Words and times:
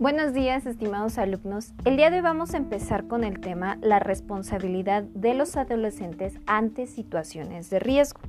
Buenos 0.00 0.32
días, 0.32 0.64
estimados 0.64 1.18
alumnos. 1.18 1.74
El 1.84 1.98
día 1.98 2.08
de 2.08 2.16
hoy 2.16 2.22
vamos 2.22 2.54
a 2.54 2.56
empezar 2.56 3.06
con 3.06 3.22
el 3.22 3.38
tema 3.38 3.76
la 3.82 3.98
responsabilidad 3.98 5.02
de 5.02 5.34
los 5.34 5.58
adolescentes 5.58 6.38
ante 6.46 6.86
situaciones 6.86 7.68
de 7.68 7.80
riesgo. 7.80 8.22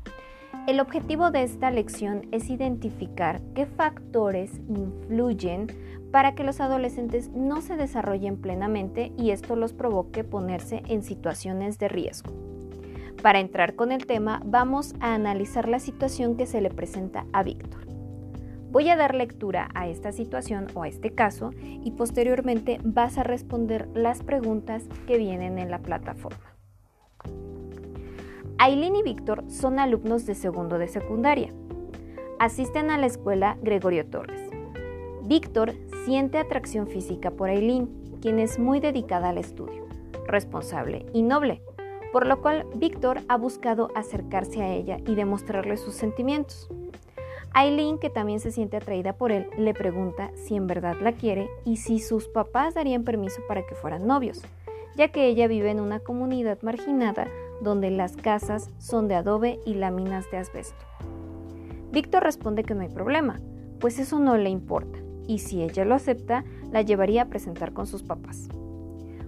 El 0.67 0.81
objetivo 0.81 1.31
de 1.31 1.43
esta 1.43 1.71
lección 1.71 2.27
es 2.33 2.49
identificar 2.49 3.39
qué 3.55 3.65
factores 3.65 4.51
influyen 4.67 5.67
para 6.11 6.35
que 6.35 6.43
los 6.43 6.59
adolescentes 6.59 7.29
no 7.29 7.61
se 7.61 7.77
desarrollen 7.77 8.35
plenamente 8.35 9.13
y 9.17 9.29
esto 9.29 9.55
los 9.55 9.71
provoque 9.71 10.25
ponerse 10.25 10.83
en 10.89 11.03
situaciones 11.03 11.79
de 11.79 11.87
riesgo. 11.87 12.33
Para 13.23 13.39
entrar 13.39 13.75
con 13.75 13.93
el 13.93 14.05
tema, 14.05 14.41
vamos 14.43 14.93
a 14.99 15.13
analizar 15.13 15.69
la 15.69 15.79
situación 15.79 16.35
que 16.35 16.47
se 16.47 16.59
le 16.59 16.69
presenta 16.69 17.25
a 17.31 17.43
Víctor. 17.43 17.90
Voy 18.71 18.87
a 18.87 18.95
dar 18.95 19.15
lectura 19.15 19.67
a 19.73 19.89
esta 19.89 20.13
situación 20.13 20.67
o 20.75 20.83
a 20.83 20.87
este 20.87 21.13
caso 21.13 21.51
y 21.61 21.91
posteriormente 21.91 22.79
vas 22.85 23.17
a 23.17 23.23
responder 23.23 23.89
las 23.93 24.23
preguntas 24.23 24.85
que 25.07 25.17
vienen 25.17 25.59
en 25.59 25.69
la 25.69 25.79
plataforma. 25.79 26.55
Aileen 28.57 28.95
y 28.95 29.03
Víctor 29.03 29.43
son 29.49 29.77
alumnos 29.77 30.25
de 30.25 30.35
segundo 30.35 30.77
de 30.77 30.87
secundaria. 30.87 31.51
Asisten 32.39 32.91
a 32.91 32.97
la 32.97 33.07
escuela 33.07 33.57
Gregorio 33.61 34.05
Torres. 34.05 34.49
Víctor 35.23 35.73
siente 36.05 36.37
atracción 36.37 36.87
física 36.87 37.29
por 37.29 37.49
Aileen, 37.49 37.89
quien 38.21 38.39
es 38.39 38.57
muy 38.57 38.79
dedicada 38.79 39.29
al 39.29 39.37
estudio, 39.37 39.85
responsable 40.27 41.05
y 41.11 41.23
noble, 41.23 41.61
por 42.13 42.25
lo 42.25 42.41
cual 42.41 42.65
Víctor 42.75 43.19
ha 43.27 43.35
buscado 43.35 43.89
acercarse 43.95 44.61
a 44.61 44.73
ella 44.73 44.95
y 45.05 45.15
demostrarle 45.15 45.75
sus 45.75 45.93
sentimientos. 45.93 46.69
Aileen, 47.53 47.97
que 47.97 48.09
también 48.09 48.39
se 48.39 48.51
siente 48.51 48.77
atraída 48.77 49.13
por 49.13 49.31
él, 49.31 49.47
le 49.57 49.73
pregunta 49.73 50.31
si 50.35 50.55
en 50.55 50.67
verdad 50.67 50.95
la 51.01 51.11
quiere 51.11 51.49
y 51.65 51.77
si 51.77 51.99
sus 51.99 52.27
papás 52.27 52.75
darían 52.75 53.03
permiso 53.03 53.41
para 53.47 53.65
que 53.65 53.75
fueran 53.75 54.07
novios, 54.07 54.41
ya 54.95 55.09
que 55.09 55.27
ella 55.27 55.47
vive 55.47 55.69
en 55.69 55.81
una 55.81 55.99
comunidad 55.99 56.61
marginada 56.61 57.27
donde 57.61 57.91
las 57.91 58.15
casas 58.15 58.69
son 58.77 59.09
de 59.09 59.15
adobe 59.15 59.59
y 59.65 59.73
láminas 59.73 60.31
de 60.31 60.37
asbesto. 60.37 60.85
Víctor 61.91 62.23
responde 62.23 62.63
que 62.63 62.73
no 62.73 62.81
hay 62.81 62.89
problema, 62.89 63.41
pues 63.81 63.99
eso 63.99 64.17
no 64.19 64.37
le 64.37 64.49
importa, 64.49 64.99
y 65.27 65.39
si 65.39 65.61
ella 65.61 65.83
lo 65.83 65.95
acepta, 65.95 66.45
la 66.71 66.81
llevaría 66.81 67.23
a 67.23 67.29
presentar 67.29 67.73
con 67.73 67.85
sus 67.85 68.01
papás. 68.01 68.47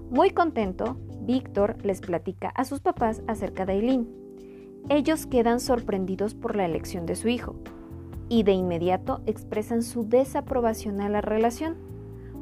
Muy 0.10 0.32
contento, 0.32 0.96
Víctor 1.22 1.76
les 1.84 2.00
platica 2.00 2.50
a 2.50 2.64
sus 2.64 2.80
papás 2.80 3.22
acerca 3.28 3.66
de 3.66 3.74
Aileen. 3.74 4.08
Ellos 4.90 5.26
quedan 5.26 5.60
sorprendidos 5.60 6.36
por 6.36 6.56
la 6.56 6.66
elección 6.66 7.06
de 7.06 7.16
su 7.16 7.28
hijo, 7.28 7.56
y 8.34 8.42
de 8.42 8.54
inmediato 8.54 9.22
expresan 9.28 9.84
su 9.84 10.10
desaprobación 10.10 11.02
a 11.02 11.08
la 11.08 11.22
relación, 11.22 11.76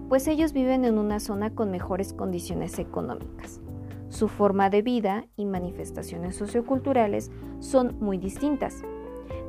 pues 0.08 0.25
ellos 0.30 0.53
viven 0.53 0.86
en 0.86 0.97
una 0.97 1.20
zona 1.20 1.53
con 1.53 1.70
mejores 1.70 2.14
condiciones 2.14 2.80
económicas. 2.80 3.59
Su 4.08 4.30
forma 4.30 4.69
de 4.69 4.84
vida 4.84 5.25
y 5.36 5.44
manifestaciones 5.44 6.38
socioculturales 6.38 7.30
son 7.59 7.97
muy 8.00 8.17
distintas. 8.17 8.84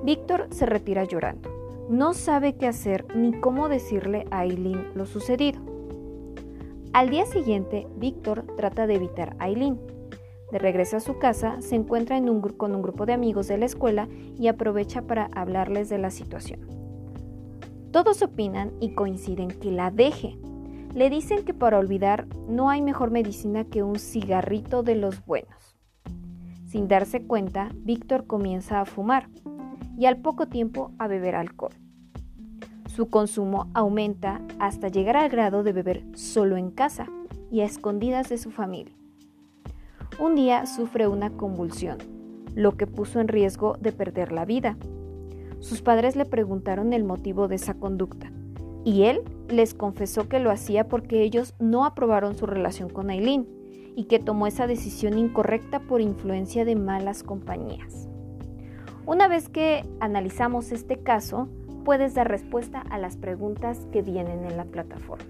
Víctor 0.02 0.48
se 0.50 0.66
retira 0.66 1.04
llorando. 1.04 1.48
No 1.88 2.12
sabe 2.12 2.56
qué 2.56 2.66
hacer 2.66 3.06
ni 3.14 3.38
cómo 3.38 3.68
decirle 3.68 4.26
a 4.32 4.40
Aileen 4.40 4.88
lo 4.96 5.06
sucedido. 5.06 5.60
Al 6.92 7.08
día 7.08 7.24
siguiente, 7.24 7.86
Víctor 7.98 8.46
trata 8.56 8.88
de 8.88 8.96
evitar 8.96 9.36
a 9.38 9.44
Aileen, 9.44 9.78
de 10.52 10.58
regreso 10.58 10.98
a 10.98 11.00
su 11.00 11.18
casa, 11.18 11.60
se 11.62 11.74
encuentra 11.74 12.20
con 12.58 12.74
un 12.74 12.82
grupo 12.82 13.06
de 13.06 13.14
amigos 13.14 13.48
de 13.48 13.56
la 13.56 13.64
escuela 13.64 14.06
y 14.38 14.48
aprovecha 14.48 15.02
para 15.02 15.30
hablarles 15.34 15.88
de 15.88 15.96
la 15.96 16.10
situación. 16.10 16.60
Todos 17.90 18.20
opinan 18.20 18.72
y 18.78 18.90
coinciden 18.90 19.48
que 19.48 19.72
la 19.72 19.90
deje. 19.90 20.38
Le 20.94 21.08
dicen 21.08 21.46
que 21.46 21.54
para 21.54 21.78
olvidar 21.78 22.26
no 22.48 22.68
hay 22.68 22.82
mejor 22.82 23.10
medicina 23.10 23.64
que 23.64 23.82
un 23.82 23.98
cigarrito 23.98 24.82
de 24.82 24.94
los 24.94 25.24
buenos. 25.24 25.78
Sin 26.66 26.86
darse 26.86 27.22
cuenta, 27.26 27.70
Víctor 27.74 28.26
comienza 28.26 28.82
a 28.82 28.84
fumar 28.84 29.30
y 29.96 30.04
al 30.04 30.18
poco 30.18 30.48
tiempo 30.48 30.92
a 30.98 31.06
beber 31.06 31.34
alcohol. 31.34 31.72
Su 32.88 33.08
consumo 33.08 33.70
aumenta 33.72 34.42
hasta 34.58 34.88
llegar 34.88 35.16
al 35.16 35.30
grado 35.30 35.62
de 35.62 35.72
beber 35.72 36.04
solo 36.14 36.58
en 36.58 36.70
casa 36.70 37.06
y 37.50 37.60
a 37.60 37.64
escondidas 37.64 38.28
de 38.28 38.36
su 38.36 38.50
familia. 38.50 39.01
Un 40.18 40.34
día 40.34 40.66
sufre 40.66 41.08
una 41.08 41.30
convulsión, 41.30 41.96
lo 42.54 42.76
que 42.76 42.86
puso 42.86 43.18
en 43.18 43.28
riesgo 43.28 43.76
de 43.80 43.92
perder 43.92 44.30
la 44.30 44.44
vida. 44.44 44.76
Sus 45.60 45.80
padres 45.80 46.16
le 46.16 46.26
preguntaron 46.26 46.92
el 46.92 47.02
motivo 47.02 47.48
de 47.48 47.54
esa 47.54 47.74
conducta 47.74 48.30
y 48.84 49.04
él 49.04 49.22
les 49.48 49.74
confesó 49.74 50.28
que 50.28 50.38
lo 50.38 50.50
hacía 50.50 50.88
porque 50.88 51.22
ellos 51.22 51.54
no 51.58 51.84
aprobaron 51.84 52.36
su 52.36 52.46
relación 52.46 52.90
con 52.90 53.10
Aileen 53.10 53.46
y 53.96 54.04
que 54.04 54.18
tomó 54.18 54.46
esa 54.46 54.66
decisión 54.66 55.18
incorrecta 55.18 55.80
por 55.80 56.00
influencia 56.00 56.64
de 56.64 56.76
malas 56.76 57.22
compañías. 57.22 58.08
Una 59.06 59.28
vez 59.28 59.48
que 59.48 59.84
analizamos 60.00 60.72
este 60.72 60.98
caso, 60.98 61.48
puedes 61.84 62.14
dar 62.14 62.28
respuesta 62.28 62.80
a 62.80 62.98
las 62.98 63.16
preguntas 63.16 63.86
que 63.92 64.02
vienen 64.02 64.44
en 64.44 64.56
la 64.56 64.64
plataforma. 64.64 65.24